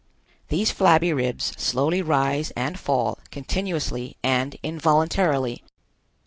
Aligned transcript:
These 0.47 0.71
flabby 0.71 1.13
ribs 1.13 1.53
slowly 1.57 2.01
rise 2.01 2.49
and 2.55 2.79
fall 2.79 3.19
continuously 3.29 4.17
and 4.23 4.55
involuntarily. 4.63 5.63